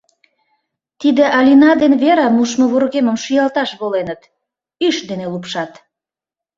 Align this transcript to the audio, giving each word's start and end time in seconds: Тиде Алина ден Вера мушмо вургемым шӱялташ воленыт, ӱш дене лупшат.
Тиде 0.99 1.23
Алина 1.37 1.71
ден 1.81 1.93
Вера 2.03 2.27
мушмо 2.37 2.65
вургемым 2.71 3.17
шӱялташ 3.23 3.69
воленыт, 3.79 4.21
ӱш 4.85 4.97
дене 5.09 5.25
лупшат. 5.33 5.71